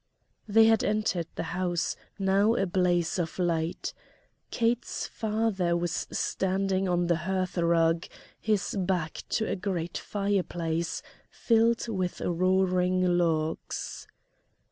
They 0.47 0.65
had 0.65 0.83
entered 0.83 1.27
the 1.35 1.43
house, 1.53 1.95
now 2.17 2.55
a 2.55 2.65
blaze 2.65 3.19
of 3.19 3.37
light. 3.37 3.93
Kate's 4.49 5.05
father 5.05 5.77
was 5.77 6.07
standing 6.11 6.89
on 6.89 7.05
the 7.05 7.17
hearth 7.17 7.55
rug, 7.55 8.07
his 8.39 8.75
back 8.79 9.21
to 9.29 9.45
a 9.47 9.55
great 9.55 9.99
fireplace 9.99 11.03
filled 11.29 11.87
with 11.87 12.19
roaring 12.19 13.15
logs. 13.15 14.07